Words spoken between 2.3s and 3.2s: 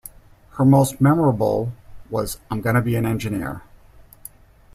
"I'm Gonna Be an